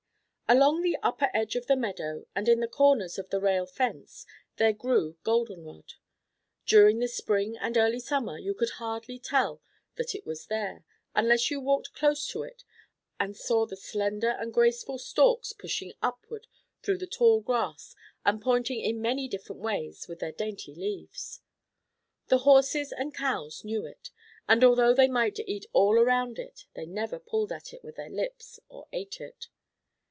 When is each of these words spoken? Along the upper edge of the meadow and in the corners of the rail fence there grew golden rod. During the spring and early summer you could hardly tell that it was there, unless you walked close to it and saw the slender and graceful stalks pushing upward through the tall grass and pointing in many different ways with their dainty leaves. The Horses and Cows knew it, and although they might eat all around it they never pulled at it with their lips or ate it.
Along 0.49 0.81
the 0.81 0.97
upper 1.01 1.29
edge 1.33 1.55
of 1.55 1.67
the 1.67 1.77
meadow 1.77 2.25
and 2.35 2.49
in 2.49 2.59
the 2.59 2.67
corners 2.67 3.17
of 3.17 3.29
the 3.29 3.39
rail 3.39 3.65
fence 3.65 4.25
there 4.57 4.73
grew 4.73 5.15
golden 5.23 5.63
rod. 5.63 5.93
During 6.65 6.99
the 6.99 7.07
spring 7.07 7.55
and 7.57 7.77
early 7.77 8.01
summer 8.01 8.37
you 8.37 8.53
could 8.53 8.71
hardly 8.71 9.17
tell 9.17 9.61
that 9.95 10.13
it 10.13 10.25
was 10.25 10.47
there, 10.47 10.83
unless 11.15 11.49
you 11.49 11.61
walked 11.61 11.93
close 11.93 12.27
to 12.31 12.43
it 12.43 12.65
and 13.17 13.37
saw 13.37 13.65
the 13.65 13.77
slender 13.77 14.31
and 14.31 14.53
graceful 14.53 14.97
stalks 14.97 15.53
pushing 15.53 15.93
upward 16.01 16.47
through 16.83 16.97
the 16.97 17.07
tall 17.07 17.39
grass 17.39 17.95
and 18.25 18.41
pointing 18.41 18.81
in 18.81 19.01
many 19.01 19.29
different 19.29 19.61
ways 19.61 20.09
with 20.09 20.19
their 20.19 20.33
dainty 20.33 20.75
leaves. 20.75 21.39
The 22.27 22.39
Horses 22.39 22.91
and 22.91 23.15
Cows 23.15 23.63
knew 23.63 23.85
it, 23.85 24.09
and 24.49 24.65
although 24.65 24.93
they 24.93 25.07
might 25.07 25.39
eat 25.47 25.67
all 25.71 25.97
around 25.97 26.37
it 26.37 26.65
they 26.73 26.85
never 26.85 27.19
pulled 27.19 27.53
at 27.53 27.71
it 27.73 27.85
with 27.85 27.95
their 27.95 28.09
lips 28.09 28.59
or 28.67 28.89
ate 28.91 29.21
it. 29.21 29.47